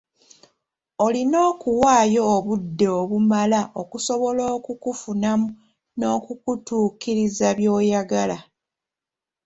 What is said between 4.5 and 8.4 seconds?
okukufunamu n'okukutuukiriza by'oyagala.